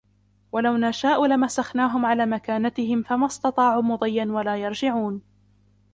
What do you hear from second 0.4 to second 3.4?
ولو نشاء لمسخناهم على مكانتهم فما